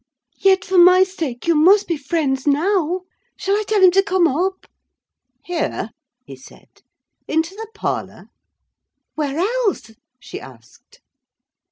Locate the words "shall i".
3.37-3.63